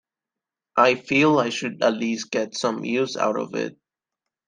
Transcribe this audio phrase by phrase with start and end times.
[0.77, 3.77] I feel I should at least get some use out of it.